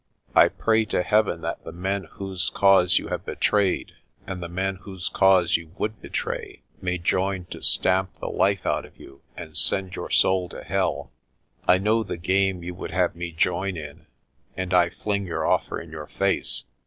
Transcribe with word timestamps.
I 0.35 0.47
pray 0.47 0.85
to 0.85 1.03
Heaven 1.03 1.41
that 1.41 1.63
the 1.63 1.71
men 1.71 2.05
whose 2.13 2.49
cause 2.49 2.97
you 2.97 3.09
have 3.09 3.23
betrayed 3.23 3.91
and 4.25 4.41
the 4.41 4.49
men 4.49 4.77
whose 4.77 5.07
cause 5.07 5.57
you 5.57 5.73
would 5.77 6.01
betray 6.01 6.63
may 6.81 6.97
join 6.97 7.45
to 7.51 7.61
stamp 7.61 8.15
the 8.15 8.25
life 8.25 8.65
out 8.65 8.83
of 8.83 8.97
you 8.99 9.21
and 9.37 9.55
send 9.55 9.93
your 9.95 10.09
soul 10.09 10.49
to 10.49 10.63
hell. 10.63 11.11
I 11.67 11.77
know 11.77 12.01
the 12.01 12.17
game 12.17 12.63
you 12.63 12.73
would 12.73 12.89
have 12.89 13.15
me 13.15 13.31
join 13.31 13.77
in 13.77 14.07
and 14.57 14.73
I 14.73 14.89
fling 14.89 15.27
your 15.27 15.45
offer 15.45 15.79
in 15.79 15.91
your 15.91 16.07
face. 16.07 16.63